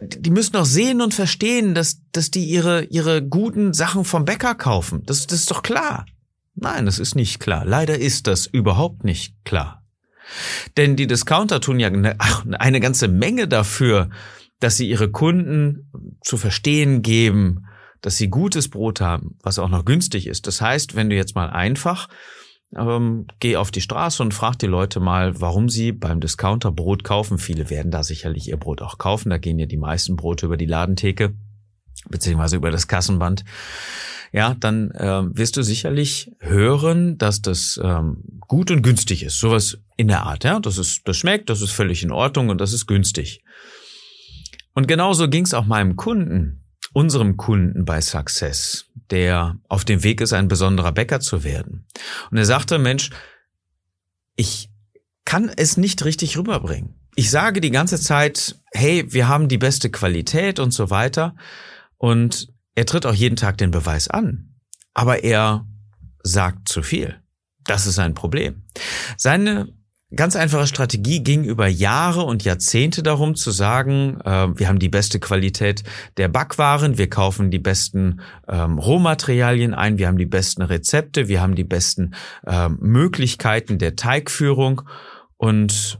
Die 0.00 0.30
müssen 0.30 0.54
doch 0.54 0.64
sehen 0.64 1.00
und 1.00 1.14
verstehen, 1.14 1.74
dass, 1.74 2.00
dass 2.12 2.30
die 2.30 2.44
ihre, 2.44 2.84
ihre 2.84 3.22
guten 3.22 3.72
Sachen 3.72 4.04
vom 4.04 4.24
Bäcker 4.24 4.54
kaufen. 4.54 5.02
Das, 5.06 5.26
das 5.26 5.40
ist 5.40 5.50
doch 5.50 5.62
klar. 5.62 6.06
Nein, 6.54 6.86
das 6.86 6.98
ist 6.98 7.14
nicht 7.14 7.38
klar. 7.38 7.64
Leider 7.64 7.98
ist 7.98 8.26
das 8.26 8.46
überhaupt 8.46 9.04
nicht 9.04 9.34
klar. 9.44 9.84
Denn 10.76 10.96
die 10.96 11.06
Discounter 11.06 11.60
tun 11.60 11.78
ja 11.78 11.88
eine, 11.88 12.16
ach, 12.18 12.44
eine 12.58 12.80
ganze 12.80 13.08
Menge 13.08 13.46
dafür, 13.46 14.10
dass 14.60 14.76
sie 14.76 14.88
ihre 14.88 15.10
Kunden 15.10 15.90
zu 16.22 16.36
verstehen 16.36 17.02
geben, 17.02 17.66
dass 18.00 18.16
sie 18.16 18.28
gutes 18.28 18.68
Brot 18.68 19.00
haben, 19.00 19.36
was 19.42 19.58
auch 19.58 19.68
noch 19.68 19.84
günstig 19.84 20.26
ist. 20.26 20.46
Das 20.46 20.60
heißt, 20.60 20.96
wenn 20.96 21.10
du 21.10 21.16
jetzt 21.16 21.34
mal 21.34 21.50
einfach 21.50 22.08
ähm, 22.76 23.26
geh 23.40 23.56
auf 23.56 23.70
die 23.70 23.80
Straße 23.80 24.22
und 24.22 24.34
frag 24.34 24.58
die 24.58 24.66
Leute 24.66 25.00
mal, 25.00 25.40
warum 25.40 25.68
sie 25.68 25.92
beim 25.92 26.20
Discounter 26.20 26.70
Brot 26.70 27.04
kaufen. 27.04 27.38
Viele 27.38 27.70
werden 27.70 27.90
da 27.90 28.02
sicherlich 28.02 28.48
ihr 28.48 28.56
Brot 28.56 28.82
auch 28.82 28.98
kaufen. 28.98 29.30
Da 29.30 29.38
gehen 29.38 29.58
ja 29.58 29.66
die 29.66 29.76
meisten 29.76 30.16
Brote 30.16 30.46
über 30.46 30.56
die 30.56 30.66
Ladentheke 30.66 31.34
beziehungsweise 32.08 32.56
über 32.56 32.70
das 32.70 32.88
Kassenband. 32.88 33.44
Ja, 34.32 34.54
dann 34.54 34.90
äh, 34.90 35.22
wirst 35.36 35.56
du 35.56 35.62
sicherlich 35.62 36.30
hören, 36.40 37.16
dass 37.16 37.40
das 37.40 37.80
ähm, 37.82 38.22
gut 38.40 38.70
und 38.70 38.82
günstig 38.82 39.22
ist. 39.22 39.38
Sowas 39.38 39.78
in 39.96 40.08
der 40.08 40.24
Art. 40.24 40.44
Ja, 40.44 40.60
das 40.60 40.76
ist, 40.76 41.08
das 41.08 41.16
schmeckt, 41.16 41.48
das 41.48 41.62
ist 41.62 41.72
völlig 41.72 42.02
in 42.02 42.12
Ordnung 42.12 42.50
und 42.50 42.60
das 42.60 42.72
ist 42.72 42.86
günstig. 42.86 43.42
Und 44.74 44.86
genauso 44.86 45.28
ging 45.28 45.44
es 45.44 45.54
auch 45.54 45.64
meinem 45.66 45.96
Kunden, 45.96 46.62
unserem 46.92 47.36
Kunden 47.36 47.84
bei 47.84 48.00
Success 48.00 48.86
der 49.10 49.58
auf 49.68 49.84
dem 49.84 50.02
Weg 50.02 50.20
ist, 50.20 50.32
ein 50.32 50.48
besonderer 50.48 50.92
Bäcker 50.92 51.20
zu 51.20 51.44
werden. 51.44 51.86
Und 52.30 52.36
er 52.36 52.44
sagte, 52.44 52.78
Mensch, 52.78 53.10
ich 54.36 54.70
kann 55.24 55.50
es 55.56 55.76
nicht 55.76 56.04
richtig 56.04 56.36
rüberbringen. 56.36 56.94
Ich 57.14 57.30
sage 57.30 57.60
die 57.60 57.70
ganze 57.70 58.00
Zeit, 58.00 58.56
hey, 58.72 59.12
wir 59.12 59.28
haben 59.28 59.48
die 59.48 59.58
beste 59.58 59.90
Qualität 59.90 60.58
und 60.58 60.72
so 60.72 60.90
weiter. 60.90 61.34
Und 61.96 62.48
er 62.74 62.86
tritt 62.86 63.06
auch 63.06 63.14
jeden 63.14 63.36
Tag 63.36 63.58
den 63.58 63.70
Beweis 63.70 64.08
an. 64.08 64.44
aber 64.94 65.22
er 65.22 65.64
sagt 66.24 66.68
zu 66.68 66.82
viel. 66.82 67.22
Das 67.64 67.86
ist 67.86 68.00
ein 68.00 68.14
Problem. 68.14 68.64
Seine 69.16 69.72
ganz 70.14 70.36
einfache 70.36 70.66
Strategie 70.66 71.22
ging 71.22 71.44
über 71.44 71.66
Jahre 71.66 72.22
und 72.22 72.44
Jahrzehnte 72.44 73.02
darum 73.02 73.34
zu 73.34 73.50
sagen, 73.50 74.20
äh, 74.24 74.48
wir 74.58 74.68
haben 74.68 74.78
die 74.78 74.88
beste 74.88 75.20
Qualität 75.20 75.84
der 76.16 76.28
Backwaren, 76.28 76.96
wir 76.96 77.10
kaufen 77.10 77.50
die 77.50 77.58
besten 77.58 78.20
ähm, 78.48 78.78
Rohmaterialien 78.78 79.74
ein, 79.74 79.98
wir 79.98 80.08
haben 80.08 80.18
die 80.18 80.26
besten 80.26 80.62
Rezepte, 80.62 81.28
wir 81.28 81.42
haben 81.42 81.54
die 81.54 81.64
besten 81.64 82.14
äh, 82.46 82.68
Möglichkeiten 82.68 83.78
der 83.78 83.96
Teigführung 83.96 84.82
und 85.36 85.98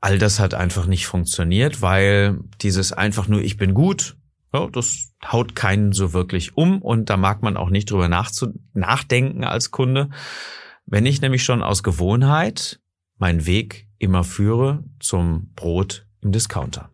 all 0.00 0.18
das 0.18 0.38
hat 0.38 0.54
einfach 0.54 0.86
nicht 0.86 1.06
funktioniert, 1.06 1.82
weil 1.82 2.38
dieses 2.62 2.92
einfach 2.92 3.26
nur 3.26 3.40
ich 3.40 3.56
bin 3.56 3.74
gut, 3.74 4.16
ja, 4.54 4.68
das 4.68 5.10
haut 5.26 5.56
keinen 5.56 5.92
so 5.92 6.12
wirklich 6.12 6.56
um 6.56 6.80
und 6.80 7.10
da 7.10 7.16
mag 7.16 7.42
man 7.42 7.56
auch 7.56 7.70
nicht 7.70 7.90
drüber 7.90 8.08
nachdenken 8.08 9.42
als 9.42 9.72
Kunde. 9.72 10.10
Wenn 10.86 11.04
ich 11.04 11.20
nämlich 11.20 11.42
schon 11.42 11.64
aus 11.64 11.82
Gewohnheit 11.82 12.78
meinen 13.18 13.46
Weg 13.46 13.88
immer 13.98 14.24
führe 14.24 14.84
zum 15.00 15.52
Brot 15.54 16.06
im 16.20 16.32
Discounter. 16.32 16.90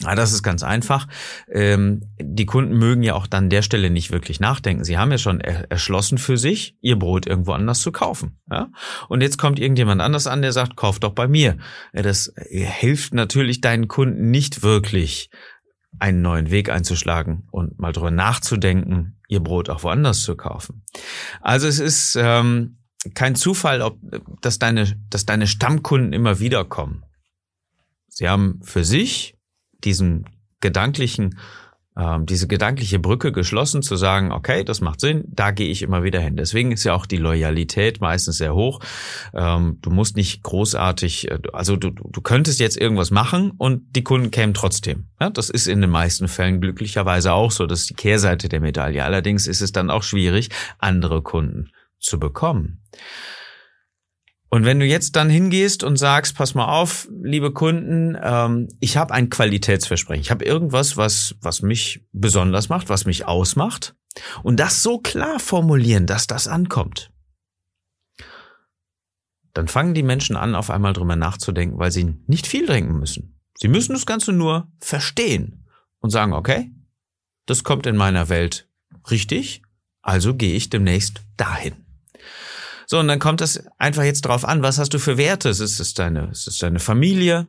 Ja, 0.00 0.14
das 0.14 0.32
ist 0.32 0.44
ganz 0.44 0.62
einfach. 0.62 1.08
Ähm, 1.50 2.02
die 2.20 2.46
Kunden 2.46 2.78
mögen 2.78 3.02
ja 3.02 3.14
auch 3.14 3.26
dann 3.26 3.50
der 3.50 3.62
Stelle 3.62 3.90
nicht 3.90 4.12
wirklich 4.12 4.38
nachdenken. 4.38 4.84
Sie 4.84 4.96
haben 4.96 5.10
ja 5.10 5.18
schon 5.18 5.40
erschlossen 5.40 6.18
für 6.18 6.36
sich, 6.36 6.76
ihr 6.80 6.96
Brot 6.96 7.26
irgendwo 7.26 7.52
anders 7.52 7.80
zu 7.80 7.90
kaufen. 7.90 8.38
Ja? 8.50 8.70
Und 9.08 9.22
jetzt 9.22 9.38
kommt 9.38 9.58
irgendjemand 9.58 10.00
anders 10.00 10.28
an, 10.28 10.42
der 10.42 10.52
sagt, 10.52 10.76
kauf 10.76 11.00
doch 11.00 11.14
bei 11.14 11.26
mir. 11.26 11.58
Ja, 11.92 12.02
das 12.02 12.32
hilft 12.36 13.12
natürlich 13.12 13.60
deinen 13.60 13.88
Kunden 13.88 14.30
nicht 14.30 14.62
wirklich, 14.62 15.30
einen 15.98 16.22
neuen 16.22 16.50
Weg 16.50 16.70
einzuschlagen 16.70 17.48
und 17.50 17.80
mal 17.80 17.92
drüber 17.92 18.12
nachzudenken, 18.12 19.16
ihr 19.26 19.40
Brot 19.40 19.68
auch 19.68 19.82
woanders 19.82 20.22
zu 20.22 20.36
kaufen. 20.36 20.84
Also 21.40 21.66
es 21.66 21.80
ist 21.80 22.16
ähm, 22.20 22.77
kein 23.14 23.34
Zufall, 23.34 23.82
ob, 23.82 23.98
dass 24.40 24.58
deine, 24.58 25.00
dass 25.10 25.26
deine 25.26 25.46
Stammkunden 25.46 26.12
immer 26.12 26.40
wieder 26.40 26.64
kommen. 26.64 27.04
Sie 28.08 28.28
haben 28.28 28.60
für 28.62 28.84
sich 28.84 29.36
diesen 29.84 30.24
gedanklichen, 30.60 31.38
ähm, 31.96 32.26
diese 32.26 32.48
gedankliche 32.48 32.98
Brücke 32.98 33.30
geschlossen, 33.30 33.82
zu 33.82 33.94
sagen, 33.94 34.32
okay, 34.32 34.64
das 34.64 34.80
macht 34.80 35.00
Sinn, 35.00 35.24
da 35.28 35.52
gehe 35.52 35.68
ich 35.68 35.82
immer 35.82 36.02
wieder 36.02 36.18
hin. 36.18 36.36
Deswegen 36.36 36.72
ist 36.72 36.82
ja 36.82 36.94
auch 36.94 37.06
die 37.06 37.16
Loyalität 37.16 38.00
meistens 38.00 38.38
sehr 38.38 38.56
hoch. 38.56 38.80
Ähm, 39.32 39.78
du 39.82 39.90
musst 39.90 40.16
nicht 40.16 40.42
großartig, 40.42 41.30
äh, 41.30 41.38
also 41.52 41.76
du, 41.76 41.90
du 41.90 42.20
könntest 42.20 42.58
jetzt 42.58 42.76
irgendwas 42.76 43.12
machen 43.12 43.52
und 43.52 43.94
die 43.94 44.02
Kunden 44.02 44.32
kämen 44.32 44.54
trotzdem. 44.54 45.06
Ja, 45.20 45.30
das 45.30 45.48
ist 45.48 45.68
in 45.68 45.80
den 45.80 45.90
meisten 45.90 46.26
Fällen 46.26 46.60
glücklicherweise 46.60 47.32
auch 47.32 47.52
so. 47.52 47.66
Das 47.66 47.82
ist 47.82 47.90
die 47.90 47.94
Kehrseite 47.94 48.48
der 48.48 48.60
Medaille. 48.60 49.04
Allerdings 49.04 49.46
ist 49.46 49.60
es 49.60 49.70
dann 49.70 49.90
auch 49.90 50.02
schwierig, 50.02 50.50
andere 50.78 51.22
Kunden 51.22 51.70
zu 51.98 52.18
bekommen. 52.18 52.82
Und 54.50 54.64
wenn 54.64 54.80
du 54.80 54.86
jetzt 54.86 55.16
dann 55.16 55.28
hingehst 55.28 55.84
und 55.84 55.96
sagst, 55.96 56.36
pass 56.36 56.54
mal 56.54 56.68
auf, 56.68 57.06
liebe 57.22 57.52
Kunden, 57.52 58.16
ähm, 58.20 58.68
ich 58.80 58.96
habe 58.96 59.12
ein 59.12 59.28
Qualitätsversprechen, 59.28 60.22
ich 60.22 60.30
habe 60.30 60.44
irgendwas, 60.44 60.96
was, 60.96 61.36
was 61.42 61.60
mich 61.60 62.06
besonders 62.12 62.70
macht, 62.70 62.88
was 62.88 63.04
mich 63.04 63.26
ausmacht, 63.26 63.94
und 64.42 64.58
das 64.58 64.82
so 64.82 64.98
klar 64.98 65.38
formulieren, 65.38 66.06
dass 66.06 66.26
das 66.26 66.48
ankommt, 66.48 67.12
dann 69.52 69.68
fangen 69.68 69.94
die 69.94 70.02
Menschen 70.02 70.36
an, 70.36 70.54
auf 70.54 70.70
einmal 70.70 70.92
drüber 70.92 71.16
nachzudenken, 71.16 71.78
weil 71.78 71.90
sie 71.90 72.16
nicht 72.26 72.46
viel 72.46 72.66
denken 72.66 72.98
müssen. 72.98 73.38
Sie 73.56 73.68
müssen 73.68 73.92
das 73.92 74.06
Ganze 74.06 74.32
nur 74.32 74.70
verstehen 74.80 75.66
und 75.98 76.10
sagen, 76.10 76.32
okay, 76.32 76.70
das 77.46 77.64
kommt 77.64 77.86
in 77.86 77.96
meiner 77.96 78.28
Welt 78.28 78.68
richtig, 79.10 79.62
also 80.00 80.34
gehe 80.34 80.54
ich 80.54 80.70
demnächst 80.70 81.22
dahin. 81.36 81.87
So, 82.90 82.98
und 82.98 83.08
dann 83.08 83.18
kommt 83.18 83.42
es 83.42 83.62
einfach 83.76 84.04
jetzt 84.04 84.22
drauf 84.22 84.46
an, 84.46 84.62
was 84.62 84.78
hast 84.78 84.94
du 84.94 84.98
für 84.98 85.18
Werte? 85.18 85.50
Ist 85.50 85.60
es 85.60 85.92
deine, 85.92 86.30
ist 86.30 86.48
es 86.48 86.56
deine 86.56 86.80
Familie? 86.80 87.46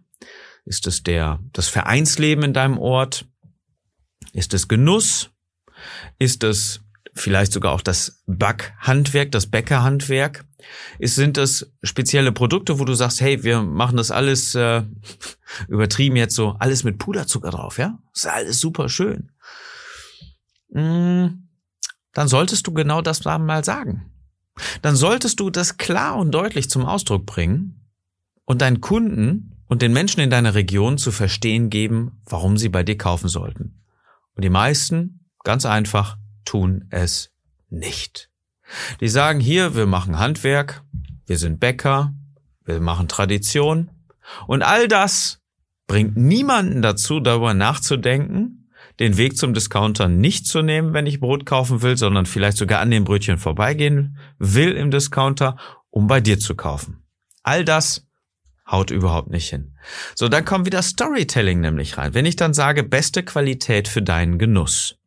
Ist 0.66 0.86
es 0.86 1.02
der, 1.02 1.40
das 1.54 1.70
Vereinsleben 1.70 2.44
in 2.44 2.54
deinem 2.54 2.78
Ort? 2.78 3.26
Ist 4.34 4.54
es 4.54 4.68
Genuss? 4.68 5.30
Ist 6.18 6.44
es 6.44 6.82
vielleicht 7.14 7.54
sogar 7.54 7.72
auch 7.72 7.80
das 7.80 8.22
Backhandwerk, 8.28 9.32
das 9.32 9.48
Bäckerhandwerk? 9.48 10.44
Ist, 11.00 11.16
sind 11.16 11.38
das 11.38 11.72
spezielle 11.84 12.34
Produkte, 12.34 12.78
wo 12.78 12.84
du 12.84 12.94
sagst, 12.94 13.22
hey, 13.22 13.42
wir 13.42 13.62
machen 13.62 13.96
das 13.96 14.12
alles 14.12 14.56
äh, 14.56 14.84
übertrieben 15.70 16.18
jetzt 16.18 16.36
so, 16.36 16.58
alles 16.60 16.84
mit 16.84 16.98
Puderzucker 16.98 17.52
drauf, 17.52 17.78
ja? 17.78 17.98
Ist 18.14 18.28
alles 18.28 18.60
super 18.60 18.90
schön. 18.90 19.32
Hm, 20.74 21.48
dann 22.12 22.28
solltest 22.28 22.68
du 22.68 22.74
genau 22.74 23.02
das 23.02 23.24
mal 23.24 23.64
sagen 23.64 24.09
dann 24.82 24.96
solltest 24.96 25.40
du 25.40 25.50
das 25.50 25.78
klar 25.78 26.18
und 26.18 26.32
deutlich 26.32 26.70
zum 26.70 26.86
Ausdruck 26.86 27.26
bringen 27.26 27.86
und 28.46 28.62
deinen 28.62 28.82
Kunden 28.82 29.64
und 29.68 29.82
den 29.82 29.94
Menschen 29.94 30.22
in 30.22 30.30
deiner 30.30 30.56
Region 30.56 30.98
zu 30.98 31.12
verstehen 31.12 31.70
geben, 31.70 32.22
warum 32.26 32.58
sie 32.58 32.70
bei 32.70 32.84
dir 32.84 32.98
kaufen 32.98 33.30
sollten. 33.30 33.84
Und 34.36 34.44
die 34.44 34.50
meisten, 34.50 35.26
ganz 35.44 35.66
einfach, 35.66 36.18
tun 36.46 36.86
es 36.90 37.32
nicht. 37.70 38.30
Die 39.02 39.08
sagen 39.08 39.40
hier, 39.40 39.76
wir 39.76 39.86
machen 39.86 40.20
Handwerk, 40.20 40.84
wir 41.26 41.38
sind 41.38 41.60
Bäcker, 41.60 42.14
wir 42.66 42.80
machen 42.80 43.08
Tradition 43.08 43.92
und 44.48 44.64
all 44.64 44.88
das 44.88 45.40
bringt 45.88 46.18
niemanden 46.18 46.82
dazu, 46.82 47.20
darüber 47.20 47.54
nachzudenken, 47.54 48.69
den 49.00 49.18
Weg 49.18 49.38
zum 49.38 49.54
Discounter 49.54 50.08
nicht 50.08 50.46
zu 50.46 50.62
nehmen, 50.62 50.94
wenn 50.94 51.08
ich 51.08 51.20
Brot 51.20 51.46
kaufen 51.46 51.82
will, 51.82 51.98
sondern 51.98 52.26
vielleicht 52.26 52.58
sogar 52.58 52.82
an 52.82 52.92
den 52.92 53.06
Brötchen 53.06 53.38
vorbeigehen 53.38 54.18
will 54.38 54.72
im 54.72 54.92
Discounter, 54.92 55.58
um 55.90 56.08
bei 56.08 56.20
dir 56.20 56.40
zu 56.40 56.56
kaufen. 56.56 57.02
All 57.44 57.64
das 57.64 58.06
haut 58.70 58.92
überhaupt 58.92 59.30
nicht 59.30 59.50
hin. 59.50 59.76
So, 60.16 60.28
dann 60.28 60.46
kommt 60.46 60.66
wieder 60.66 60.82
Storytelling 60.82 61.62
nämlich 61.62 61.98
rein. 61.98 62.14
Wenn 62.14 62.26
ich 62.26 62.36
dann 62.36 62.54
sage, 62.54 62.84
beste 62.84 63.24
Qualität 63.24 63.88
für 63.88 64.02
deinen 64.02 64.38
Genuss, 64.38 64.98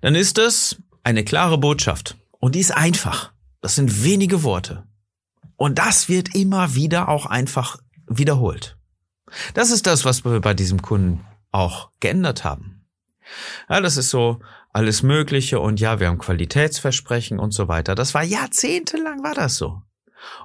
dann 0.00 0.14
ist 0.14 0.38
es 0.38 0.82
eine 1.02 1.24
klare 1.24 1.58
Botschaft. 1.58 2.16
Und 2.40 2.54
die 2.54 2.60
ist 2.60 2.76
einfach. 2.76 3.32
Das 3.60 3.76
sind 3.76 4.04
wenige 4.04 4.42
Worte. 4.42 4.84
Und 5.56 5.78
das 5.78 6.08
wird 6.08 6.34
immer 6.34 6.74
wieder 6.74 7.08
auch 7.08 7.26
einfach 7.26 7.78
wiederholt. 8.06 8.76
Das 9.54 9.70
ist 9.70 9.86
das, 9.86 10.04
was 10.04 10.24
wir 10.24 10.40
bei 10.40 10.54
diesem 10.54 10.82
Kunden 10.82 11.24
auch 11.54 11.90
geändert 12.00 12.44
haben. 12.44 12.84
Ja, 13.68 13.80
das 13.80 13.96
ist 13.96 14.10
so 14.10 14.40
alles 14.72 15.02
Mögliche 15.02 15.60
und 15.60 15.78
ja, 15.78 16.00
wir 16.00 16.08
haben 16.08 16.18
Qualitätsversprechen 16.18 17.38
und 17.38 17.52
so 17.52 17.68
weiter. 17.68 17.94
Das 17.94 18.12
war 18.12 18.22
jahrzehntelang 18.22 19.22
war 19.22 19.34
das 19.34 19.56
so. 19.56 19.82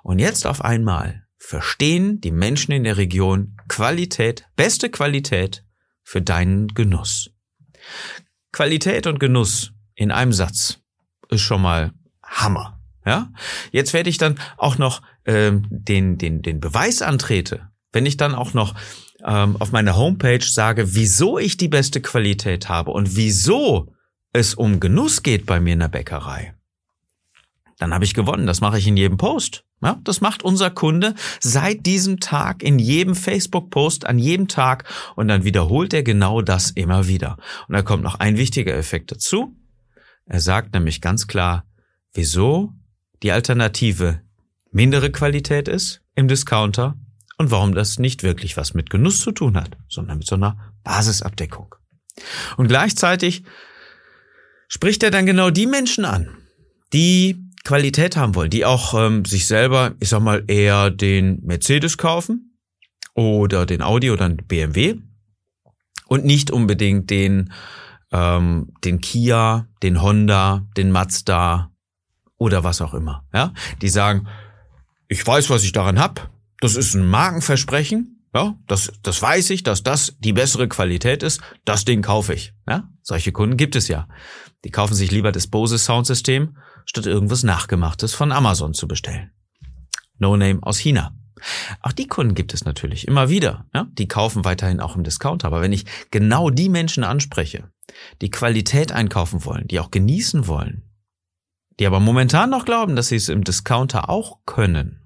Und 0.03 0.19
jetzt 0.19 0.45
auf 0.45 0.63
einmal 0.63 1.25
verstehen 1.37 2.21
die 2.21 2.31
Menschen 2.31 2.71
in 2.73 2.83
der 2.83 2.97
Region 2.97 3.57
Qualität, 3.67 4.45
beste 4.55 4.89
Qualität 4.89 5.65
für 6.03 6.21
deinen 6.21 6.67
Genuss. 6.67 7.31
Qualität 8.51 9.07
und 9.07 9.19
Genuss 9.19 9.71
in 9.95 10.11
einem 10.11 10.33
Satz 10.33 10.79
ist 11.29 11.41
schon 11.41 11.61
mal 11.61 11.91
Hammer. 12.23 12.79
Ja, 13.05 13.31
jetzt 13.71 13.93
werde 13.93 14.09
ich 14.09 14.17
dann 14.17 14.39
auch 14.57 14.77
noch 14.77 15.01
ähm, 15.25 15.65
den 15.71 16.17
den 16.17 16.41
den 16.43 16.59
Beweis 16.59 17.01
antrete, 17.01 17.69
wenn 17.91 18.05
ich 18.05 18.17
dann 18.17 18.35
auch 18.35 18.53
noch 18.53 18.75
ähm, 19.25 19.57
auf 19.57 19.71
meiner 19.71 19.95
Homepage 19.95 20.43
sage, 20.43 20.95
wieso 20.95 21.37
ich 21.37 21.57
die 21.57 21.67
beste 21.67 22.01
Qualität 22.01 22.69
habe 22.69 22.91
und 22.91 23.15
wieso 23.15 23.93
es 24.33 24.53
um 24.53 24.79
Genuss 24.79 25.23
geht 25.23 25.45
bei 25.45 25.59
mir 25.59 25.73
in 25.73 25.79
der 25.79 25.87
Bäckerei, 25.87 26.53
dann 27.79 27.93
habe 27.93 28.05
ich 28.05 28.13
gewonnen. 28.13 28.45
Das 28.45 28.61
mache 28.61 28.77
ich 28.77 28.87
in 28.87 28.97
jedem 28.97 29.17
Post. 29.17 29.63
Ja, 29.81 29.97
das 30.03 30.19
macht 30.19 30.43
unser 30.43 30.69
Kunde 30.69 31.15
seit 31.39 31.85
diesem 31.85 32.19
Tag 32.19 32.61
in 32.61 32.79
jedem 32.79 33.15
Facebook-Post 33.15 34.05
an 34.05 34.19
jedem 34.19 34.49
Tag 34.49 34.83
und 35.15 35.29
dann 35.29 35.45
wiederholt 35.45 35.93
er 35.93 36.03
genau 36.03 36.41
das 36.41 36.71
immer 36.71 37.07
wieder. 37.07 37.37
Und 37.67 37.75
da 37.75 37.81
kommt 37.81 38.03
noch 38.03 38.15
ein 38.15 38.37
wichtiger 38.37 38.75
Effekt 38.75 39.11
dazu. 39.11 39.55
Er 40.25 40.41
sagt 40.41 40.73
nämlich 40.73 40.99
ganz 40.99 41.27
klar, 41.27 41.65
wieso 42.13 42.73
die 43.23 43.31
Alternative 43.31 44.21
mindere 44.71 45.11
Qualität 45.11 45.69
ist 45.69 46.01
im 46.13 46.27
Discounter 46.27 46.95
und 47.39 47.51
warum 47.51 47.73
das 47.73 47.97
nicht 47.97 48.21
wirklich 48.21 48.57
was 48.57 48.73
mit 48.73 48.89
Genuss 48.89 49.21
zu 49.21 49.31
tun 49.31 49.55
hat, 49.55 49.77
sondern 49.87 50.19
mit 50.19 50.27
so 50.27 50.35
einer 50.35 50.73
Basisabdeckung. 50.83 51.73
Und 52.57 52.67
gleichzeitig 52.67 53.43
spricht 54.67 55.01
er 55.03 55.09
dann 55.09 55.25
genau 55.25 55.49
die 55.49 55.65
Menschen 55.65 56.03
an, 56.03 56.37
die 56.91 57.41
Qualität 57.63 58.17
haben 58.17 58.35
wollen, 58.35 58.49
die 58.49 58.65
auch 58.65 58.93
ähm, 58.93 59.23
sich 59.23 59.47
selber, 59.47 59.95
ich 60.01 60.09
sag 60.09 60.21
mal, 60.21 60.43
eher 60.47 60.91
den 60.91 61.39
Mercedes 61.43 61.97
kaufen 61.97 62.57
oder 63.15 63.65
den 63.65 63.81
Audi 63.81 64.11
oder 64.11 64.27
den 64.27 64.45
BMW 64.45 64.95
und 66.07 66.25
nicht 66.25 66.51
unbedingt 66.51 67.09
den, 67.09 67.53
ähm, 68.11 68.73
den 68.83 68.99
Kia, 68.99 69.67
den 69.81 70.01
Honda, 70.01 70.67
den 70.75 70.91
Mazda 70.91 71.71
oder 72.37 72.65
was 72.65 72.81
auch 72.81 72.93
immer. 72.93 73.25
Ja, 73.33 73.53
die 73.81 73.89
sagen, 73.89 74.27
ich 75.07 75.25
weiß, 75.25 75.49
was 75.49 75.63
ich 75.63 75.71
daran 75.71 75.99
hab, 75.99 76.29
das 76.61 76.75
ist 76.75 76.93
ein 76.93 77.07
Markenversprechen. 77.07 78.15
Ja, 78.33 78.55
das, 78.67 78.91
das 79.01 79.21
weiß 79.21 79.49
ich, 79.49 79.63
dass 79.63 79.81
das 79.81 80.15
die 80.19 80.33
bessere 80.33 80.67
Qualität 80.67 81.23
ist. 81.23 81.41
Das 81.65 81.83
Ding 81.83 82.03
kaufe 82.03 82.33
ich. 82.33 82.53
Ja, 82.67 82.89
solche 83.01 83.31
Kunden 83.31 83.57
gibt 83.57 83.75
es 83.75 83.87
ja. 83.87 84.07
Die 84.63 84.69
kaufen 84.69 84.93
sich 84.93 85.09
lieber 85.09 85.31
das 85.31 85.47
Bose 85.47 85.79
Soundsystem, 85.79 86.57
statt 86.85 87.07
irgendwas 87.07 87.43
Nachgemachtes 87.43 88.13
von 88.13 88.31
Amazon 88.31 88.73
zu 88.73 88.87
bestellen. 88.87 89.31
No 90.19 90.37
Name 90.37 90.59
aus 90.61 90.77
China. 90.77 91.15
Auch 91.81 91.93
die 91.93 92.07
Kunden 92.07 92.35
gibt 92.35 92.53
es 92.53 92.65
natürlich 92.65 93.07
immer 93.07 93.29
wieder. 93.29 93.65
Ja? 93.73 93.87
Die 93.93 94.07
kaufen 94.07 94.45
weiterhin 94.45 94.81
auch 94.81 94.95
im 94.95 95.03
Discounter. 95.03 95.47
Aber 95.47 95.61
wenn 95.61 95.73
ich 95.73 95.85
genau 96.11 96.49
die 96.49 96.69
Menschen 96.69 97.03
anspreche, 97.03 97.71
die 98.21 98.29
Qualität 98.29 98.91
einkaufen 98.91 99.45
wollen, 99.45 99.67
die 99.67 99.79
auch 99.79 99.91
genießen 99.91 100.47
wollen, 100.47 100.83
die 101.79 101.87
aber 101.87 101.99
momentan 101.99 102.49
noch 102.49 102.65
glauben, 102.65 102.95
dass 102.95 103.07
sie 103.07 103.15
es 103.15 103.29
im 103.29 103.43
Discounter 103.43 104.09
auch 104.09 104.39
können, 104.45 104.98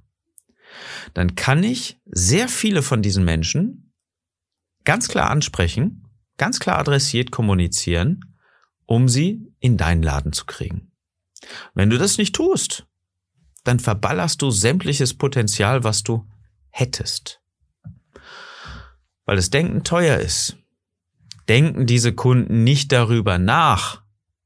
dann 1.14 1.36
kann 1.36 1.64
ich 1.64 2.00
sehr 2.06 2.48
viele 2.48 2.82
von 2.82 3.02
diesen 3.02 3.26
Menschen 3.26 3.94
ganz 4.84 5.08
klar 5.08 5.30
ansprechen, 5.30 6.08
ganz 6.38 6.60
klar 6.60 6.80
adressiert 6.80 7.32
kommunizieren, 7.32 8.36
um 8.86 9.08
sie 9.08 9.48
in 9.60 9.78
deinen 9.78 10.04
Laden 10.04 10.34
zu 10.34 10.46
kriegen. 10.46 10.92
Wenn 11.74 11.90
du 11.90 11.98
das 11.98 12.18
nicht 12.18 12.36
tust, 12.36 12.86
dann 13.64 13.80
verballerst 13.80 14.42
du 14.42 14.52
sämtliches 14.52 15.14
Potenzial, 15.14 15.84
was 15.84 16.04
du 16.04 16.28
hättest. 16.70 17.42
Weil 19.26 19.38
das 19.38 19.50
Denken 19.50 19.84
teuer 19.84 20.18
ist, 20.18 20.58
denken 21.48 21.86
diese 21.86 22.14
Kunden 22.14 22.64
nicht 22.64 22.92
darüber 22.92 23.38
nach, 23.38 24.04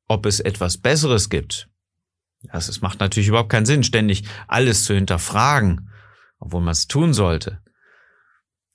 ob 0.08 0.26
es 0.26 0.40
etwas 0.40 0.78
Besseres 0.78 1.30
gibt. 1.30 1.70
Das, 2.44 2.82
macht 2.82 3.00
natürlich 3.00 3.30
überhaupt 3.30 3.50
keinen 3.50 3.66
Sinn, 3.66 3.84
ständig 3.84 4.24
alles 4.48 4.84
zu 4.84 4.94
hinterfragen, 4.94 5.90
obwohl 6.40 6.62
man 6.62 6.72
es 6.72 6.88
tun 6.88 7.14
sollte. 7.14 7.60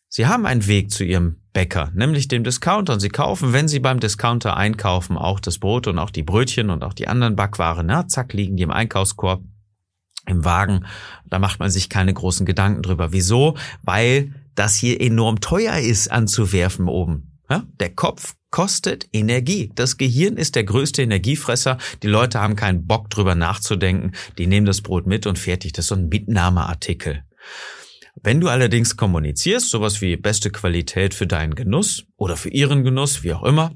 Sie 0.09 0.27
haben 0.27 0.45
einen 0.45 0.67
Weg 0.67 0.91
zu 0.91 1.05
ihrem 1.05 1.37
Bäcker, 1.53 1.91
nämlich 1.95 2.29
dem 2.29 2.45
Discounter, 2.45 2.95
und 2.95 3.01
sie 3.01 3.09
kaufen, 3.09 3.53
wenn 3.53 3.69
sie 3.69 3.81
beim 3.81 3.99
Discounter 3.99 4.57
einkaufen, 4.57 5.17
auch 5.17 5.41
das 5.41 5.59
Brot 5.59 5.87
und 5.87 5.99
auch 5.99 6.11
die 6.11 6.23
Brötchen 6.23 6.71
und 6.71 6.85
auch 6.85 6.95
die 6.95 7.09
anderen 7.09 7.37
Backwaren. 7.37 7.87
Na, 7.87 8.07
zack, 8.09 8.33
liegen 8.33 8.57
die 8.57 8.63
im 8.63 8.71
Einkaufskorb 8.71 9.43
im 10.27 10.45
Wagen. 10.45 10.85
Da 11.27 11.39
macht 11.39 11.61
man 11.61 11.71
sich 11.71 11.89
keine 11.89 12.15
großen 12.15 12.47
Gedanken 12.47 12.83
drüber. 12.83 13.13
Wieso? 13.13 13.57
Weil 13.83 14.35
das 14.55 14.77
hier 14.77 15.01
enorm 15.01 15.41
teuer 15.41 15.79
ist 15.79 16.11
anzuwerfen 16.11 16.89
oben. 16.89 17.29
Der 17.81 17.95
Kopf 17.95 18.35
kostet 18.51 19.09
Energie. 19.13 19.71
Das 19.75 19.99
Gehirn 19.99 20.37
ist 20.37 20.55
der 20.55 20.65
größte 20.65 21.03
Energiefresser. 21.03 21.77
Die 22.03 22.07
Leute 22.07 22.41
haben 22.41 22.57
keinen 22.57 22.87
Bock 22.87 23.11
drüber 23.11 23.35
nachzudenken. 23.35 24.13
Die 24.39 24.47
nehmen 24.47 24.67
das 24.67 24.81
Brot 24.81 25.07
mit 25.07 25.27
und 25.27 25.39
fertig. 25.39 25.73
Das 25.73 25.85
ist 25.85 25.89
so 25.89 25.97
ein 25.97 26.09
Mitnahmeartikel. 26.09 27.25
Wenn 28.23 28.41
du 28.41 28.49
allerdings 28.49 28.97
kommunizierst, 28.97 29.71
sowas 29.71 30.01
wie 30.01 30.17
beste 30.17 30.51
Qualität 30.51 31.15
für 31.15 31.27
deinen 31.27 31.55
Genuss 31.55 32.05
oder 32.17 32.37
für 32.37 32.51
ihren 32.51 32.85
Genuss, 32.85 33.23
wie 33.23 33.33
auch 33.33 33.43
immer, 33.43 33.73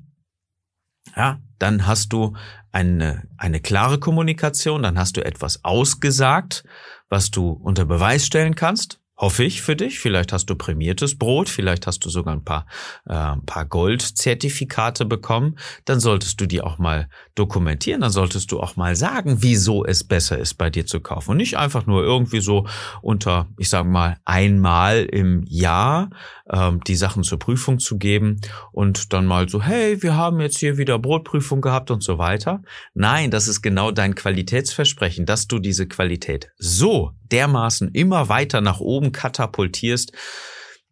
ja, 1.16 1.40
dann 1.58 1.86
hast 1.86 2.12
du 2.12 2.36
eine, 2.70 3.26
eine 3.38 3.60
klare 3.60 3.98
Kommunikation, 3.98 4.82
dann 4.82 4.98
hast 4.98 5.16
du 5.16 5.24
etwas 5.24 5.64
ausgesagt, 5.64 6.64
was 7.08 7.30
du 7.30 7.50
unter 7.50 7.86
Beweis 7.86 8.26
stellen 8.26 8.54
kannst 8.54 9.00
hoffe 9.18 9.44
ich 9.44 9.62
für 9.62 9.76
dich. 9.76 9.98
Vielleicht 9.98 10.32
hast 10.32 10.46
du 10.46 10.54
prämiertes 10.54 11.18
Brot, 11.18 11.48
vielleicht 11.48 11.86
hast 11.86 12.04
du 12.04 12.10
sogar 12.10 12.34
ein 12.34 12.44
paar, 12.44 12.66
äh, 13.08 13.14
ein 13.14 13.44
paar 13.44 13.64
Goldzertifikate 13.64 15.04
bekommen. 15.04 15.58
Dann 15.84 16.00
solltest 16.00 16.40
du 16.40 16.46
die 16.46 16.60
auch 16.60 16.78
mal 16.78 17.08
dokumentieren. 17.34 18.02
Dann 18.02 18.10
solltest 18.10 18.52
du 18.52 18.60
auch 18.60 18.76
mal 18.76 18.96
sagen, 18.96 19.38
wieso 19.40 19.84
es 19.84 20.04
besser 20.04 20.38
ist, 20.38 20.54
bei 20.54 20.70
dir 20.70 20.86
zu 20.86 21.00
kaufen. 21.00 21.32
Und 21.32 21.36
nicht 21.38 21.56
einfach 21.56 21.86
nur 21.86 22.02
irgendwie 22.02 22.40
so 22.40 22.66
unter, 23.02 23.48
ich 23.56 23.68
sage 23.68 23.88
mal, 23.88 24.18
einmal 24.24 25.04
im 25.04 25.44
Jahr 25.48 26.10
ähm, 26.50 26.80
die 26.86 26.96
Sachen 26.96 27.24
zur 27.24 27.38
Prüfung 27.38 27.78
zu 27.78 27.98
geben 27.98 28.40
und 28.72 29.12
dann 29.12 29.26
mal 29.26 29.48
so, 29.48 29.62
hey, 29.62 30.02
wir 30.02 30.16
haben 30.16 30.40
jetzt 30.40 30.58
hier 30.58 30.78
wieder 30.78 30.98
Brotprüfung 30.98 31.60
gehabt 31.60 31.90
und 31.90 32.02
so 32.02 32.18
weiter. 32.18 32.62
Nein, 32.94 33.30
das 33.30 33.48
ist 33.48 33.62
genau 33.62 33.90
dein 33.90 34.14
Qualitätsversprechen, 34.14 35.26
dass 35.26 35.46
du 35.46 35.58
diese 35.58 35.86
Qualität 35.86 36.50
so 36.56 37.12
dermaßen 37.32 37.90
immer 37.92 38.28
weiter 38.28 38.60
nach 38.60 38.80
oben 38.80 39.12
katapultierst, 39.12 40.12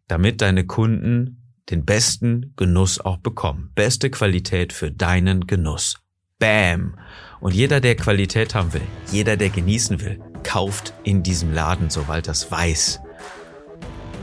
damit 0.07 0.41
deine 0.41 0.65
Kunden 0.65 1.41
den 1.69 1.85
besten 1.85 2.53
Genuss 2.57 2.99
auch 2.99 3.17
bekommen. 3.17 3.71
Beste 3.73 4.11
Qualität 4.11 4.71
für 4.71 4.91
deinen 4.91 5.47
Genuss. 5.47 5.97
Bam! 6.37 6.97
Und 7.39 7.53
jeder, 7.53 7.79
der 7.79 7.95
Qualität 7.95 8.55
haben 8.55 8.73
will, 8.73 8.81
jeder, 9.11 9.37
der 9.37 9.49
genießen 9.49 10.01
will, 10.01 10.19
kauft 10.43 10.93
in 11.03 11.23
diesem 11.23 11.53
Laden, 11.53 11.89
sobald 11.89 12.27
das 12.27 12.51
weiß. 12.51 12.99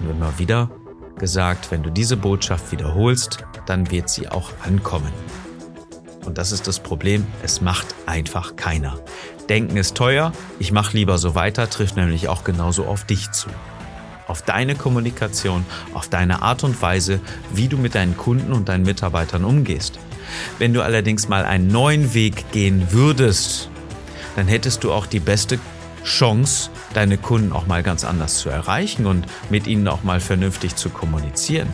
Und 0.00 0.10
immer 0.10 0.38
wieder 0.38 0.70
gesagt, 1.18 1.70
wenn 1.70 1.82
du 1.82 1.90
diese 1.90 2.16
Botschaft 2.16 2.72
wiederholst, 2.72 3.44
dann 3.66 3.90
wird 3.90 4.08
sie 4.08 4.28
auch 4.28 4.50
ankommen. 4.64 5.12
Und 6.24 6.38
das 6.38 6.52
ist 6.52 6.66
das 6.68 6.78
Problem, 6.80 7.26
es 7.42 7.60
macht 7.60 7.94
einfach 8.06 8.56
keiner. 8.56 8.98
Denken 9.48 9.76
ist 9.76 9.96
teuer, 9.96 10.32
ich 10.58 10.72
mache 10.72 10.96
lieber 10.96 11.18
so 11.18 11.34
weiter, 11.34 11.68
trifft 11.68 11.96
nämlich 11.96 12.28
auch 12.28 12.44
genauso 12.44 12.84
auf 12.84 13.04
dich 13.04 13.30
zu. 13.32 13.48
Auf 14.28 14.42
deine 14.42 14.76
Kommunikation, 14.76 15.66
auf 15.94 16.08
deine 16.08 16.42
Art 16.42 16.62
und 16.64 16.80
Weise, 16.80 17.20
wie 17.52 17.68
du 17.68 17.76
mit 17.76 17.94
deinen 17.94 18.16
Kunden 18.16 18.52
und 18.52 18.68
deinen 18.68 18.84
Mitarbeitern 18.84 19.44
umgehst. 19.44 19.98
Wenn 20.58 20.72
du 20.72 20.82
allerdings 20.82 21.28
mal 21.28 21.44
einen 21.44 21.66
neuen 21.66 22.14
Weg 22.14 22.52
gehen 22.52 22.92
würdest, 22.92 23.68
dann 24.36 24.46
hättest 24.46 24.84
du 24.84 24.92
auch 24.92 25.06
die 25.06 25.20
beste 25.20 25.58
Chance, 26.04 26.70
deine 26.94 27.18
Kunden 27.18 27.52
auch 27.52 27.66
mal 27.66 27.82
ganz 27.82 28.04
anders 28.04 28.38
zu 28.38 28.48
erreichen 28.48 29.06
und 29.06 29.26
mit 29.50 29.66
ihnen 29.66 29.88
auch 29.88 30.02
mal 30.02 30.20
vernünftig 30.20 30.76
zu 30.76 30.90
kommunizieren 30.90 31.68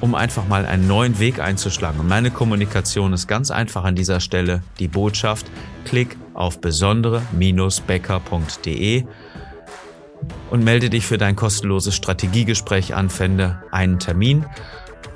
um 0.00 0.14
einfach 0.14 0.46
mal 0.46 0.64
einen 0.66 0.86
neuen 0.86 1.18
Weg 1.18 1.40
einzuschlagen. 1.40 1.98
Und 2.00 2.08
meine 2.08 2.30
Kommunikation 2.30 3.12
ist 3.12 3.26
ganz 3.26 3.50
einfach 3.50 3.84
an 3.84 3.96
dieser 3.96 4.20
Stelle 4.20 4.62
die 4.78 4.88
Botschaft, 4.88 5.50
klick 5.84 6.16
auf 6.34 6.60
besondere-becker.de 6.60 9.04
und 10.50 10.64
melde 10.64 10.90
dich 10.90 11.06
für 11.06 11.18
dein 11.18 11.36
kostenloses 11.36 11.94
Strategiegespräch 11.94 12.94
an, 12.94 13.10
fände 13.10 13.62
einen 13.70 13.98
Termin, 13.98 14.46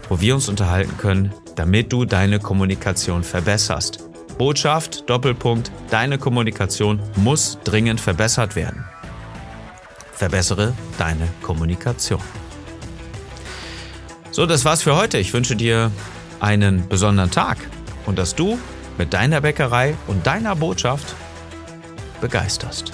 wo 0.09 0.21
wir 0.21 0.35
uns 0.35 0.49
unterhalten 0.49 0.97
können, 0.99 1.33
damit 1.57 1.93
du 1.93 2.05
deine 2.05 2.39
Kommunikation 2.39 3.25
verbesserst. 3.25 4.12
Botschaft, 4.39 5.09
Doppelpunkt, 5.09 5.71
deine 5.91 6.19
Kommunikation 6.19 7.01
muss 7.17 7.59
dringend 7.65 8.01
verbessert 8.01 8.57
werden. 8.57 8.85
Verbessere 10.15 10.73
deine 10.99 11.29
Kommunikation. 11.43 12.23
So, 14.31 14.47
das 14.47 14.65
war's 14.65 14.83
für 14.83 14.97
heute. 14.97 15.19
Ich 15.19 15.33
wünsche 15.33 15.57
dir 15.57 15.91
einen 16.41 16.89
besonderen 16.89 17.31
Tag 17.31 17.59
und 18.07 18.19
dass 18.19 18.35
du 18.35 18.59
mit 18.99 19.13
deiner 19.13 19.41
Bäckerei 19.41 19.95
und 20.07 20.27
deiner 20.27 20.57
Botschaft 20.57 21.15
begeisterst. 22.21 22.93